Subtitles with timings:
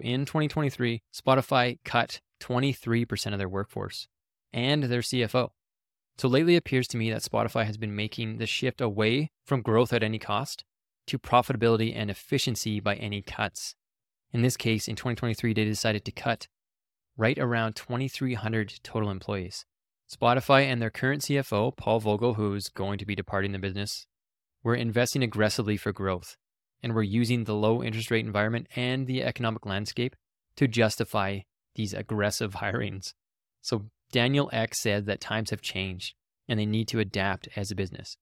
[0.00, 4.08] In 2023, Spotify cut 23% of their workforce
[4.52, 5.50] and their CFO.
[6.18, 9.62] So lately, it appears to me that Spotify has been making the shift away from
[9.62, 10.64] growth at any cost
[11.06, 13.74] to profitability and efficiency by any cuts.
[14.32, 16.46] In this case, in 2023, they decided to cut
[17.16, 19.64] right around 2,300 total employees.
[20.10, 24.06] Spotify and their current CFO, Paul Vogel, who's going to be departing the business,
[24.62, 26.36] were investing aggressively for growth
[26.82, 30.16] and we're using the low interest rate environment and the economic landscape
[30.56, 31.40] to justify
[31.74, 33.14] these aggressive hirings.
[33.60, 36.14] So Daniel Ek said that times have changed
[36.48, 38.16] and they need to adapt as a business.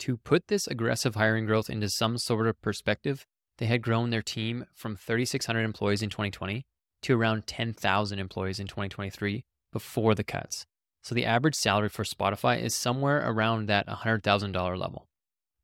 [0.00, 3.24] To put this aggressive hiring growth into some sort of perspective,
[3.58, 6.66] they had grown their team from 3,600 employees in 2020
[7.02, 10.66] to around 10,000 employees in 2023 before the cuts.
[11.02, 15.06] So the average salary for Spotify is somewhere around that $100,000 level.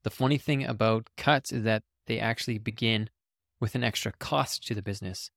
[0.05, 3.11] The funny thing about cuts is that they actually begin
[3.61, 5.30] with an extra cost to the business,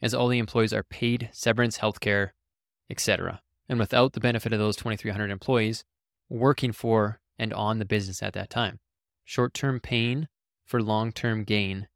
[0.00, 2.30] as all the employees are paid severance, healthcare,
[2.90, 3.40] etc.
[3.68, 5.84] And without the benefit of those 2,300 employees
[6.28, 8.78] working for and on the business at that time.
[9.24, 10.28] Short term pain
[10.64, 11.88] for long term gain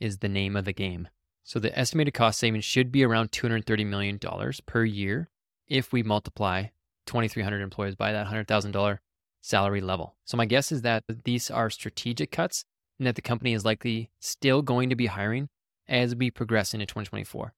[0.00, 1.08] is the name of the game.
[1.42, 4.18] So the estimated cost savings should be around $230 million
[4.66, 5.28] per year
[5.68, 6.66] if we multiply
[7.06, 8.98] 2,300 employees by that $100,000
[9.40, 10.16] salary level.
[10.24, 12.64] So my guess is that these are strategic cuts
[12.98, 15.48] and that the company is likely still going to be hiring
[15.88, 17.54] as we progress into 2024.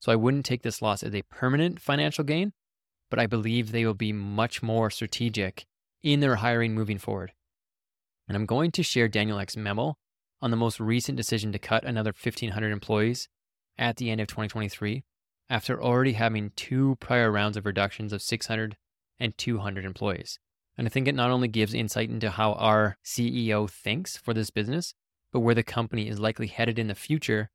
[0.00, 2.52] So I wouldn't take this loss as a permanent financial gain,
[3.10, 5.66] but I believe they will be much more strategic
[6.02, 7.32] in their hiring moving forward.
[8.28, 9.96] And I'm going to share Daniel Ek's memo
[10.40, 13.28] on the most recent decision to cut another 1,500 employees
[13.78, 15.04] at the end of 2023
[15.48, 18.76] after already having two prior rounds of reductions of 600
[19.18, 20.38] and 200 employees.
[20.78, 24.50] And I think it not only gives insight into how our CEO thinks for this
[24.50, 24.94] business,
[25.32, 27.50] but where the company is likely headed in the future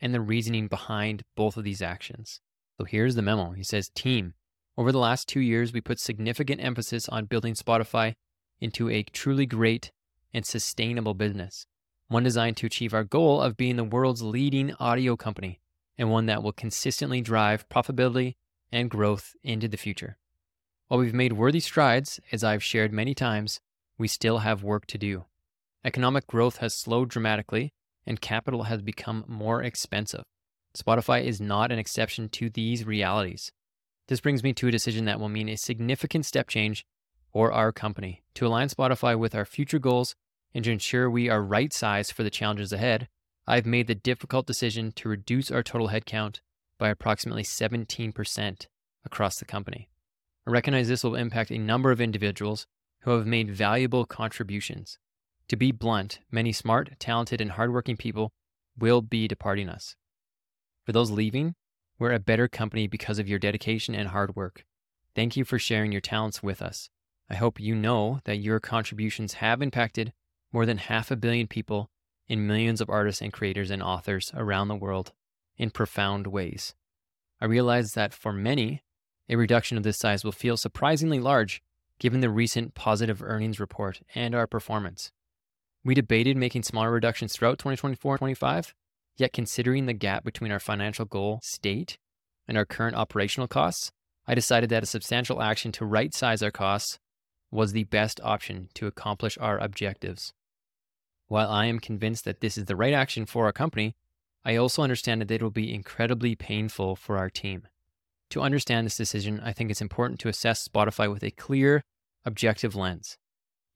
[0.00, 2.40] and the reasoning behind both of these actions.
[2.78, 3.52] So here's the memo.
[3.52, 4.34] He says, Team,
[4.76, 8.14] over the last two years, we put significant emphasis on building Spotify
[8.60, 9.90] into a truly great
[10.34, 11.66] and sustainable business,
[12.08, 15.60] one designed to achieve our goal of being the world's leading audio company
[15.96, 18.34] and one that will consistently drive profitability
[18.70, 20.18] and growth into the future.
[20.88, 23.60] While we've made worthy strides, as I've shared many times,
[23.98, 25.24] we still have work to do.
[25.84, 27.72] Economic growth has slowed dramatically,
[28.06, 30.22] and capital has become more expensive.
[30.76, 33.50] Spotify is not an exception to these realities.
[34.06, 36.84] This brings me to a decision that will mean a significant step change
[37.32, 38.22] for our company.
[38.34, 40.14] To align Spotify with our future goals
[40.54, 43.08] and to ensure we are right sized for the challenges ahead,
[43.44, 46.38] I've made the difficult decision to reduce our total headcount
[46.78, 48.66] by approximately 17%
[49.04, 49.88] across the company.
[50.46, 52.66] I recognize this will impact a number of individuals
[53.00, 54.98] who have made valuable contributions.
[55.48, 58.32] To be blunt, many smart, talented, and hardworking people
[58.78, 59.96] will be departing us.
[60.84, 61.54] For those leaving,
[61.98, 64.64] we're a better company because of your dedication and hard work.
[65.14, 66.90] Thank you for sharing your talents with us.
[67.28, 70.12] I hope you know that your contributions have impacted
[70.52, 71.90] more than half a billion people
[72.28, 75.12] and millions of artists and creators and authors around the world
[75.56, 76.74] in profound ways.
[77.40, 78.82] I realize that for many,
[79.28, 81.62] a reduction of this size will feel surprisingly large
[81.98, 85.10] given the recent positive earnings report and our performance.
[85.84, 88.74] We debated making smaller reductions throughout 2024 25,
[89.16, 91.98] yet considering the gap between our financial goal state
[92.48, 93.90] and our current operational costs,
[94.26, 96.98] I decided that a substantial action to right size our costs
[97.50, 100.32] was the best option to accomplish our objectives.
[101.28, 103.94] While I am convinced that this is the right action for our company,
[104.44, 107.66] I also understand that it will be incredibly painful for our team.
[108.30, 111.82] To understand this decision, I think it's important to assess Spotify with a clear,
[112.24, 113.16] objective lens.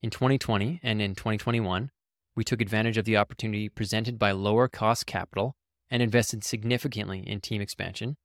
[0.02, 1.90] In 2020 and in 2021,
[2.34, 5.54] we took advantage of the opportunity presented by lower cost capital
[5.90, 8.16] and invested significantly in team expansion,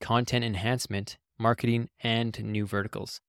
[0.00, 3.20] content enhancement, marketing, and new verticals.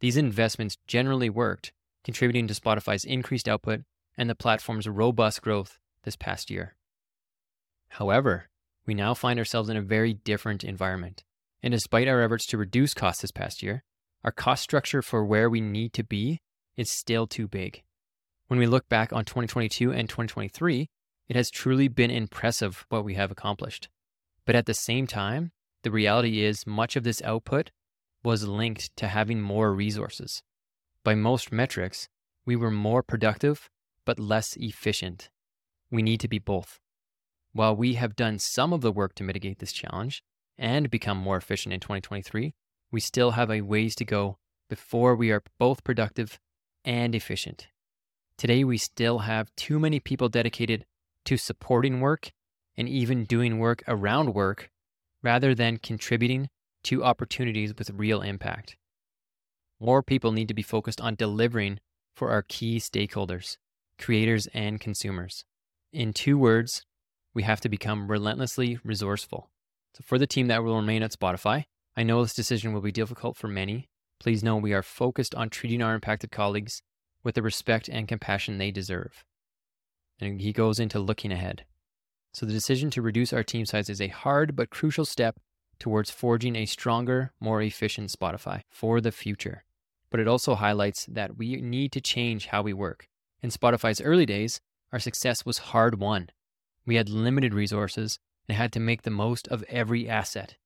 [0.00, 1.72] These investments generally worked,
[2.04, 3.82] contributing to Spotify's increased output
[4.16, 6.76] and the platform's robust growth this past year.
[7.88, 8.48] However,
[8.86, 11.24] we now find ourselves in a very different environment.
[11.66, 13.82] And despite our efforts to reduce costs this past year,
[14.22, 16.40] our cost structure for where we need to be
[16.76, 17.82] is still too big.
[18.46, 20.88] When we look back on 2022 and 2023,
[21.26, 23.88] it has truly been impressive what we have accomplished.
[24.44, 25.50] But at the same time,
[25.82, 27.72] the reality is much of this output
[28.22, 30.44] was linked to having more resources.
[31.02, 32.08] By most metrics,
[32.44, 33.70] we were more productive
[34.04, 35.30] but less efficient.
[35.90, 36.78] We need to be both.
[37.52, 40.22] While we have done some of the work to mitigate this challenge,
[40.58, 42.54] and become more efficient in 2023,
[42.90, 44.38] we still have a ways to go
[44.68, 46.38] before we are both productive
[46.84, 47.68] and efficient.
[48.38, 50.84] Today, we still have too many people dedicated
[51.24, 52.32] to supporting work
[52.76, 54.70] and even doing work around work
[55.22, 56.48] rather than contributing
[56.84, 58.76] to opportunities with real impact.
[59.80, 61.80] More people need to be focused on delivering
[62.14, 63.56] for our key stakeholders,
[63.98, 65.44] creators and consumers.
[65.92, 66.84] In two words,
[67.34, 69.50] we have to become relentlessly resourceful.
[69.96, 71.64] So, for the team that will remain at Spotify,
[71.96, 73.88] I know this decision will be difficult for many.
[74.20, 76.82] Please know we are focused on treating our impacted colleagues
[77.24, 79.24] with the respect and compassion they deserve.
[80.20, 81.64] And he goes into looking ahead.
[82.34, 85.38] So, the decision to reduce our team size is a hard but crucial step
[85.78, 89.64] towards forging a stronger, more efficient Spotify for the future.
[90.10, 93.08] But it also highlights that we need to change how we work.
[93.42, 94.60] In Spotify's early days,
[94.92, 96.28] our success was hard won.
[96.84, 100.56] We had limited resources and had to make the most of every asset.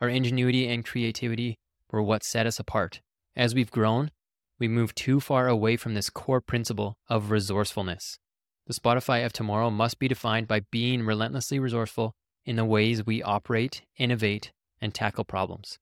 [0.00, 1.58] Our ingenuity and creativity
[1.90, 3.00] were what set us apart.
[3.36, 4.10] As we've grown,
[4.58, 8.18] we moved too far away from this core principle of resourcefulness.
[8.66, 12.14] The Spotify of tomorrow must be defined by being relentlessly resourceful
[12.44, 15.78] in the ways we operate, innovate, and tackle problems.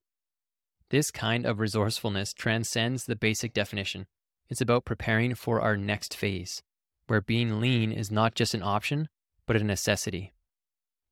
[0.91, 4.07] This kind of resourcefulness transcends the basic definition.
[4.49, 6.63] It's about preparing for our next phase,
[7.09, 9.09] where being lean is not just an option,
[9.47, 10.33] but a necessity.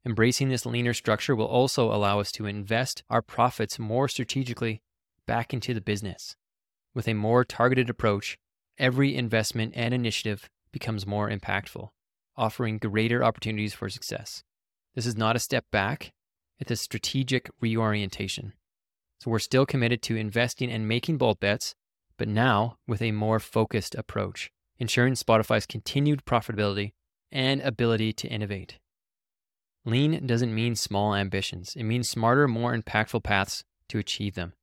[0.06, 4.82] Embracing this leaner structure will also allow us to invest our profits more strategically
[5.26, 6.36] back into the business.
[6.94, 8.38] With a more targeted approach,
[8.78, 11.88] every investment and initiative becomes more impactful,
[12.36, 14.44] offering greater opportunities for success.
[14.94, 16.12] This is not a step back,
[16.58, 18.52] it's a strategic reorientation.
[19.20, 21.74] So we're still committed to investing and making bold bets,
[22.18, 26.92] but now with a more focused approach, ensuring Spotify's continued profitability
[27.32, 28.78] and ability to innovate.
[29.86, 34.54] Lean doesn't mean small ambitions, it means smarter, more impactful paths to achieve them.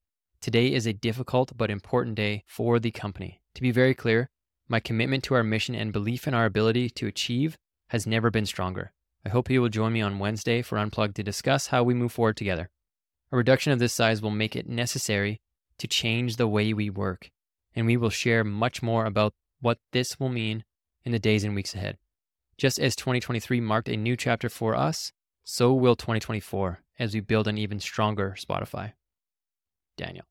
[0.42, 3.40] Today is a difficult but important day for the company.
[3.54, 4.32] To be very clear,
[4.68, 7.56] my commitment to our mission and belief in our ability to achieve
[7.90, 8.94] has never been stronger.
[9.24, 12.14] I hope you will join me on Wednesday for Unplugged to discuss how we move
[12.14, 12.72] forward together.
[13.32, 15.40] A reduction of this size will make it necessary
[15.78, 17.30] to change the way we work,
[17.76, 20.64] and we will share much more about what this will mean
[21.06, 21.98] in the days and weeks ahead.
[22.62, 25.14] Just as 2023 marked a new chapter for us,
[25.44, 28.94] so will 2024 as we build an even stronger Spotify.
[29.98, 30.26] Daniel.